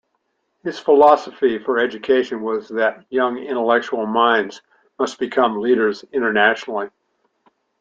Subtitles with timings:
[0.63, 4.63] His philosophy for education was that young intellectual minds
[4.97, 6.89] must become leaders internationally.